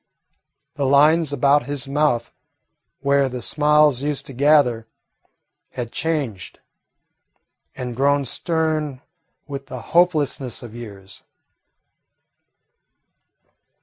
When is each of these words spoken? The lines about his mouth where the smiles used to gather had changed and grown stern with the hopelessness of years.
The 0.77 0.85
lines 0.87 1.31
about 1.31 1.65
his 1.67 1.87
mouth 1.87 2.31
where 3.01 3.29
the 3.29 3.39
smiles 3.39 4.01
used 4.01 4.25
to 4.25 4.33
gather 4.33 4.87
had 5.73 5.91
changed 5.91 6.57
and 7.75 7.95
grown 7.95 8.25
stern 8.25 9.03
with 9.47 9.67
the 9.67 9.79
hopelessness 9.93 10.63
of 10.63 10.73
years. 10.73 11.21